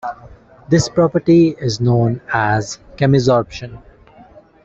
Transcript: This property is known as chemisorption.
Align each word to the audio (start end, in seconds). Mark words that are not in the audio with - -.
This 0.67 0.89
property 0.89 1.49
is 1.49 1.79
known 1.79 2.21
as 2.33 2.79
chemisorption. 2.95 3.77